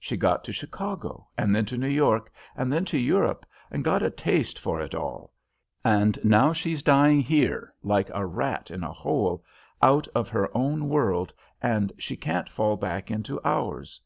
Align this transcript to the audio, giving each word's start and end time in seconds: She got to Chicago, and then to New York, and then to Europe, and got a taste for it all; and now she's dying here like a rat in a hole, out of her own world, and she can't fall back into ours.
She 0.00 0.16
got 0.16 0.42
to 0.44 0.54
Chicago, 0.54 1.28
and 1.36 1.54
then 1.54 1.66
to 1.66 1.76
New 1.76 1.86
York, 1.90 2.32
and 2.56 2.72
then 2.72 2.86
to 2.86 2.96
Europe, 2.98 3.44
and 3.70 3.84
got 3.84 4.02
a 4.02 4.08
taste 4.08 4.58
for 4.58 4.80
it 4.80 4.94
all; 4.94 5.34
and 5.84 6.18
now 6.24 6.54
she's 6.54 6.82
dying 6.82 7.20
here 7.20 7.74
like 7.82 8.08
a 8.14 8.24
rat 8.24 8.70
in 8.70 8.82
a 8.82 8.90
hole, 8.90 9.44
out 9.82 10.08
of 10.14 10.30
her 10.30 10.48
own 10.56 10.88
world, 10.88 11.34
and 11.62 11.92
she 11.98 12.16
can't 12.16 12.48
fall 12.48 12.78
back 12.78 13.10
into 13.10 13.38
ours. 13.44 14.00